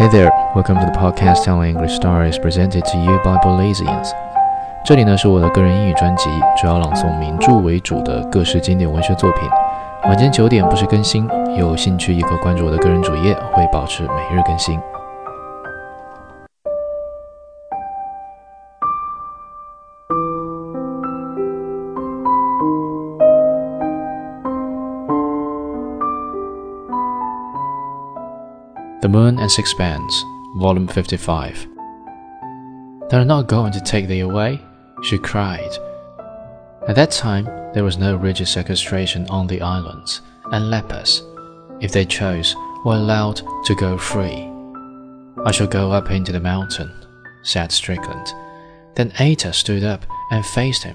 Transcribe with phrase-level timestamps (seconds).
[0.00, 4.10] Hey there, welcome to the podcast telling English stories presented to you by Belizeans。
[4.82, 9.42] 这里呢是我的个人英语专辑，主要朗诵名著为主的各式经典文学作品。
[10.04, 14.80] 晚间九点不时更新，有兴趣也可关注我的个人主页，会保持每日更新。
[29.10, 30.24] Moon and Sixpence,
[30.54, 31.66] Volume 55.
[33.08, 34.60] They're not going to take thee away,
[35.02, 35.72] she cried.
[36.86, 40.22] At that time, there was no rigid sequestration on the islands,
[40.52, 41.24] and lepers,
[41.80, 44.48] if they chose, were allowed to go free.
[45.44, 46.92] I shall go up into the mountain,
[47.42, 48.32] said Strickland.
[48.94, 50.94] Then Ata stood up and faced him.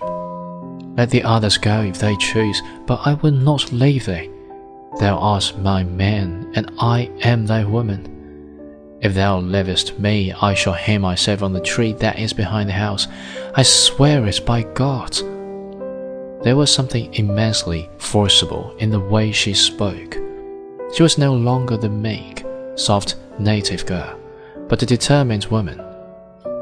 [0.96, 4.32] Let the others go if they choose, but I will not leave thee.
[5.02, 8.15] Thou art my man, and I am thy woman.
[9.02, 12.74] If thou leavest me, I shall hang myself on the tree that is behind the
[12.74, 13.08] house.
[13.56, 15.16] I swear it by God.
[16.44, 20.18] There was something immensely forcible in the way she spoke.
[20.94, 24.18] She was no longer the meek, soft native girl,
[24.68, 25.82] but a determined woman.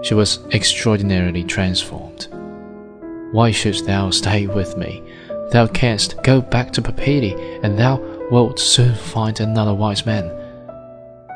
[0.02, 2.28] She was extraordinarily transformed.
[3.32, 5.04] Why shouldst thou stay with me?
[5.52, 7.98] Thou canst go back to Papeete, and thou
[8.32, 10.32] wilt soon find another wise man.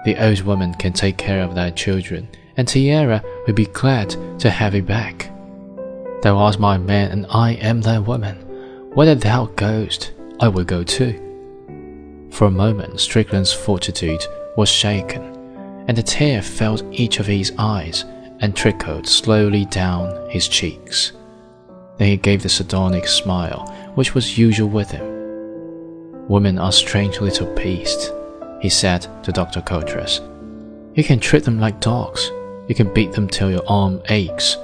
[0.07, 4.49] The old woman can take care of thy children, and Tiare will be glad to
[4.49, 5.29] have thee back.
[6.21, 8.37] Thou art my man, and I am thy woman.
[8.93, 11.11] Whether thou goest, I will go too.
[12.31, 15.23] For a moment, Strickland's fortitude was shaken,
[15.89, 18.05] and a tear filled each of his eyes
[18.39, 21.11] and trickled slowly down his cheeks.
[21.97, 25.05] Then he gave the sardonic smile which was usual with him.
[26.29, 28.09] Women are strange little beasts,
[28.59, 29.61] he said to Dr.
[29.61, 30.21] Coutras.
[30.95, 32.31] You can treat them like dogs.
[32.67, 34.57] You can beat them till your arm aches,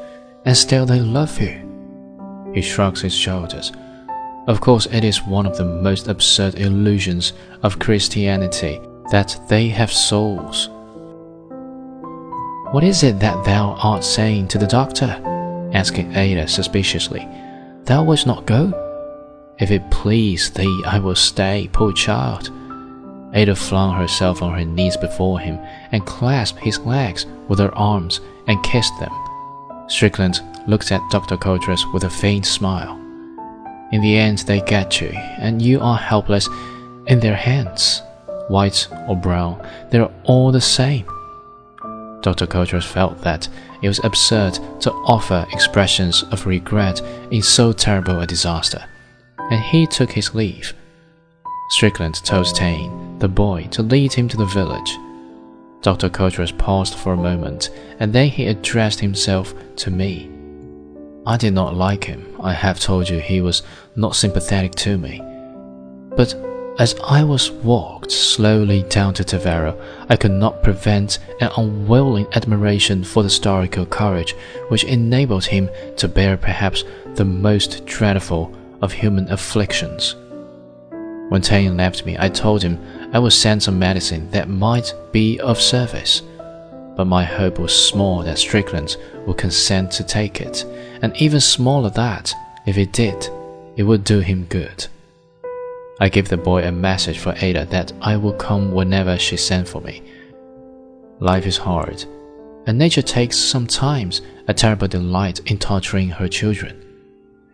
[0.46, 1.60] and still they love you.
[2.54, 3.72] He shrugs his shoulders.
[4.48, 8.82] Of course, it is one of the most absurd illusions of Christianity
[9.12, 10.70] that they have souls.
[12.74, 15.22] What is it that thou art saying to the doctor?
[15.74, 17.28] asked Ata suspiciously.
[17.84, 18.74] Thou wilt not go?
[19.60, 22.50] If it please thee, I will stay, poor child.
[23.36, 25.60] Ata flung herself on her knees before him
[25.92, 29.12] and clasped his legs with her arms and kissed them.
[29.88, 31.38] Strickland looked at Dr.
[31.38, 33.00] Coutras with a faint smile.
[33.92, 36.48] In the end, they get you, and you are helpless
[37.08, 38.02] in their hands.
[38.48, 41.06] White or brown, they're all the same.
[42.22, 42.48] Dr.
[42.48, 43.50] Coutras felt that
[43.82, 47.02] it was absurd to offer expressions of regret
[47.32, 48.84] in so terrible a disaster
[49.52, 50.74] and he took his leave.
[51.70, 52.92] Strickland told Taine,
[53.24, 54.98] the boy, to lead him to the village.
[55.82, 56.10] Dr.
[56.10, 60.30] Coutras paused for a moment, and then he addressed himself to me.
[61.26, 62.22] I did not like him.
[62.42, 63.64] I have told you he was
[63.96, 65.22] not sympathetic to me.
[66.18, 66.36] But
[66.80, 73.06] as I was walked slowly down to Tavero, I could not prevent an unwilling admiration
[73.06, 74.36] for the stoical courage
[74.68, 76.84] which enabled him to bear perhaps
[77.16, 80.14] the most dreadful of human afflictions.
[81.30, 82.78] When Taine left me, I told him
[83.14, 86.24] I would send some medicine that might be of service.
[86.96, 88.98] But my hope was small that Strickland
[89.28, 90.66] would consent to take it,
[91.04, 92.34] and even smaller that,
[92.66, 93.30] if he did,
[93.76, 94.88] it would do him good.
[96.00, 99.68] I gave the boy a message for Ata that I would come whenever she sent
[99.68, 100.02] for me.
[101.20, 102.06] Life is hard,
[102.66, 106.80] and nature takes sometimes a terrible delight in torturing her children.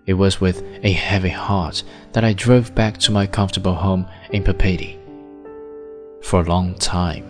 [0.05, 1.83] It was with a heavy heart
[2.13, 4.98] that I drove back to my comfortable home in Papeete.
[6.29, 7.25] For a long time,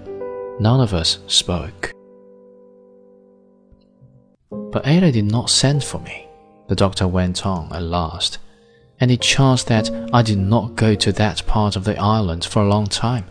[0.60, 1.94] none of us spoke.
[4.52, 6.28] But Ata did not send for me,
[6.68, 8.40] the doctor went on at last,
[9.00, 12.62] and it chanced that I did not go to that part of the island for
[12.62, 13.24] a long time.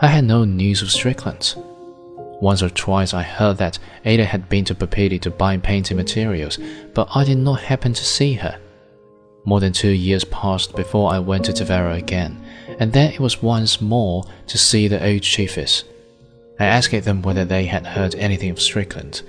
[0.00, 1.54] I had no news of Strickland.
[2.40, 6.58] Once or twice I heard that Ata had been to Papeete to buy painting materials,
[6.94, 8.58] but I did not happen to see her.
[9.44, 12.44] More than two years passed before I went to Tavera again,
[12.78, 15.84] and then it was once more to see the old chiefess.
[16.58, 19.22] I asked them whether they had heard anything of Strickland.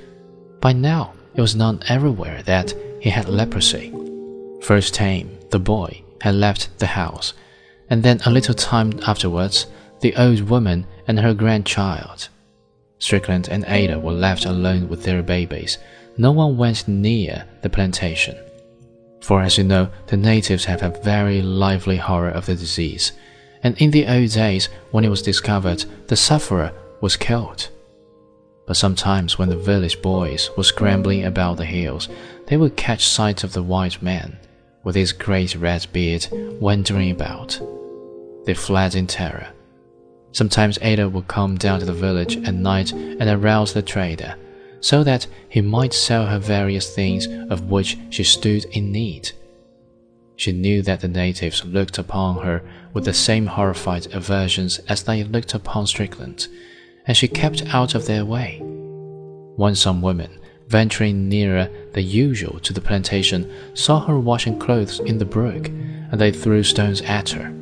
[0.60, 3.94] By now, it was known everywhere that he had leprosy.
[4.62, 7.34] First Taine, the boy, had left the house,
[7.90, 9.66] and then a little time afterwards,
[10.02, 12.28] the old woman and her grandchild.
[13.00, 15.78] Strickland and Ata were left alone with their babies.
[16.18, 18.36] No one went near the plantation.
[19.22, 23.12] For as you know, the natives have a very lively horror of the disease,
[23.64, 27.70] and in the old days, when it was discovered, the sufferer was killed.
[28.66, 32.10] But sometimes, when the village boys were scrambling about the hills,
[32.48, 34.38] they would catch sight of the white man,
[34.84, 37.60] with his great red beard, wandering about.
[38.46, 39.48] They fled in terror.
[40.32, 44.36] Sometimes Ata would come down to the village at night and arouse the trader,
[44.82, 49.32] so that he might sell her various things of which she stood in need.
[50.36, 52.64] She knew that the natives looked upon her
[52.94, 56.48] with the same horrified aversions as they looked upon Strickland,
[57.06, 58.60] and she kept out of their way.
[59.56, 65.20] One some women, venturing nearer than usual to the plantation, saw her washing clothes in
[65.20, 67.54] the brook, and they threw stones at her.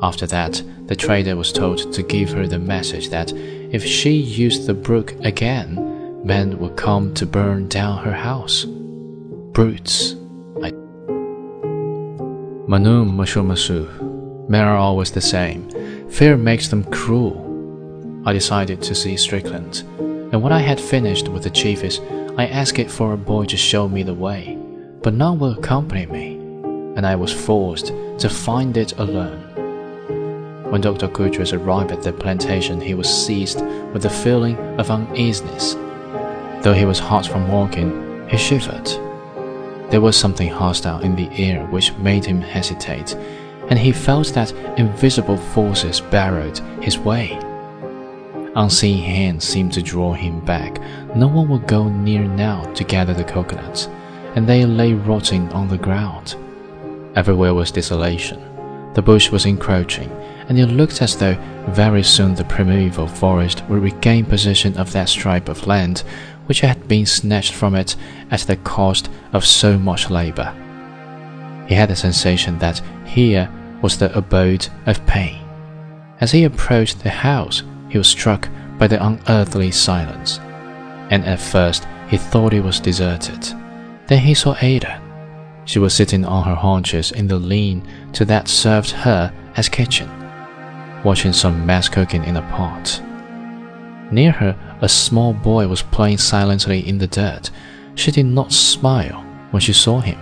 [0.00, 4.66] After that, the trader was told to give her the message that if she used
[4.66, 5.87] the brook again,
[6.28, 8.66] men would come to burn down her house.
[8.66, 10.12] Brutes.
[10.62, 10.72] I...
[12.68, 14.46] Manum Mashumasu.
[14.46, 15.70] Men are always the same.
[16.10, 17.46] Fear makes them cruel.
[18.26, 21.98] I decided to see Strickland, and when I had finished with the chiefess,
[22.36, 24.58] I asked it for a boy to show me the way,
[25.02, 26.34] but none would accompany me,
[26.94, 27.86] and I was forced
[28.18, 29.40] to find it alone.
[30.70, 31.08] When Dr.
[31.08, 33.62] Coutras arrived at the plantation, he was seized
[33.94, 35.74] with a feeling of uneasiness.
[36.68, 38.84] Though he was hot from walking, he shivered.
[39.90, 43.14] There was something hostile in the air which made him hesitate,
[43.70, 47.40] and he felt that invisible forces barred his way.
[48.54, 50.78] Unseen hands seemed to draw him back.
[51.16, 53.88] No one would go near now to gather the coconuts,
[54.34, 56.36] and they lay rotting on the ground.
[57.16, 58.42] Everywhere was desolation.
[58.92, 60.10] The bush was encroaching,
[60.50, 61.38] and it looked as though
[61.68, 66.02] very soon the primeval forest would regain possession of that stripe of land
[66.48, 67.94] which had been snatched from it
[68.30, 70.52] at the cost of so much labor.
[71.68, 73.50] He had the sensation that here
[73.82, 75.40] was the abode of pain.
[76.20, 78.48] As he approached the house, he was struck
[78.78, 80.38] by the unearthly silence,
[81.10, 83.42] and at first he thought it was deserted.
[84.06, 85.00] Then he saw Ata.
[85.64, 90.10] She was sitting on her haunches in the lean to that served her as kitchen
[91.04, 93.02] watching some mess cooking in a pot.
[94.10, 97.50] Near her, a small boy was playing silently in the dirt.
[97.94, 100.18] She did not smile when she saw him.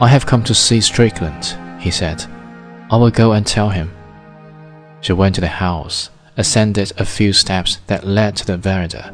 [0.00, 2.24] I have come to see Strickland, he said.
[2.90, 3.90] I will go and tell him.
[5.00, 9.12] She went to the house, ascended a few steps that led to the veranda,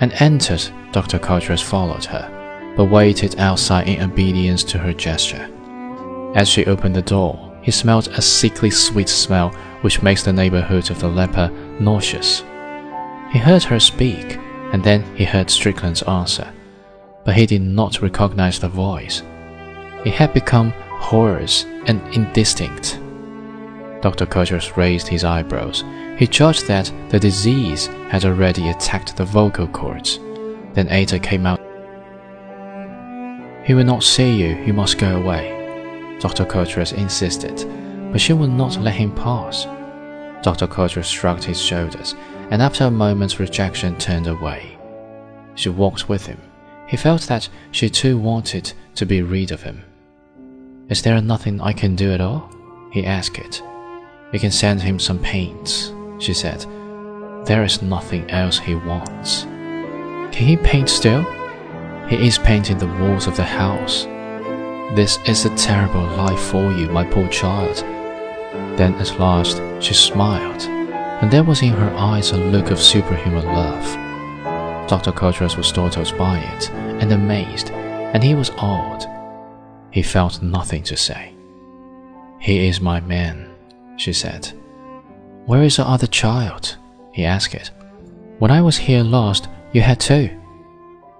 [0.00, 0.62] and entered.
[0.90, 1.18] Dr.
[1.18, 5.48] Coutras followed her, but waited outside in obedience to her gesture.
[6.34, 9.50] As she opened the door, he smelled a sickly sweet smell
[9.82, 12.42] which makes the neighborhood of the leper nauseous.
[13.32, 14.38] He heard her speak,
[14.72, 16.50] and then he heard Strickland's answer,
[17.24, 19.22] but he did not recognize the voice.
[20.04, 20.70] It had become
[21.00, 22.98] hoarse and indistinct.
[24.00, 24.26] Dr.
[24.26, 25.84] Coutras raised his eyebrows.
[26.16, 30.18] He judged that the disease had already attacked the vocal cords.
[30.74, 31.60] Then Ata came out.
[33.66, 36.16] He will not see you, you must go away.
[36.20, 36.44] Dr.
[36.44, 37.66] Coutras insisted,
[38.10, 39.66] but she would not let him pass.
[40.42, 40.66] Dr.
[40.66, 42.14] Coutras shrugged his shoulders,
[42.50, 44.78] and after a moment's rejection turned away.
[45.54, 46.40] She walked with him.
[46.86, 49.82] He felt that she too wanted to be rid of him.
[50.88, 52.50] Is there nothing I can do at all?
[52.92, 53.38] he asked.
[53.38, 53.62] It.
[54.32, 56.64] You can send him some paints, she said.
[57.44, 59.42] There is nothing else he wants.
[59.42, 61.22] Can he paint still?
[62.08, 64.04] He is painting the walls of the house.
[64.94, 67.76] This is a terrible life for you, my poor child.
[68.78, 70.62] Then at last she smiled,
[71.20, 74.88] and there was in her eyes a look of superhuman love.
[74.88, 75.12] Dr.
[75.12, 79.04] Coutras was startled by it and amazed, and he was awed.
[79.90, 81.34] He felt nothing to say.
[82.40, 83.50] He is my man,
[83.96, 84.52] she said.
[85.46, 86.76] Where is the other child?
[87.12, 87.72] he asked.
[88.38, 90.30] When I was here last, you had two.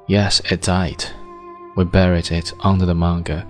[0.07, 1.05] Yes, it died.
[1.77, 3.43] We buried it under the mango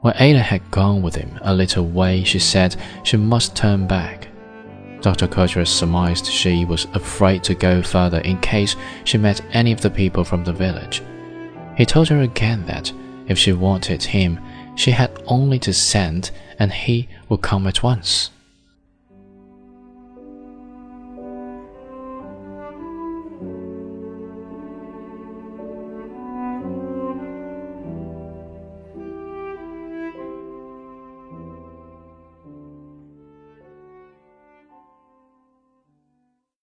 [0.00, 4.17] when Ata had gone with him a little way, she said she must turn back.
[5.00, 5.28] Dr.
[5.28, 9.90] Coutras surmised she was afraid to go further in case she met any of the
[9.90, 11.02] people from the village.
[11.76, 12.92] He told her again that
[13.28, 14.40] if she wanted him,
[14.74, 18.30] she had only to send and he would come at once.